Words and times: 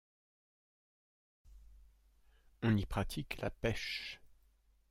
On 2.63 2.75
y 2.75 2.87
pratique 2.87 3.37
la 3.39 3.51
pêche. 3.51 4.19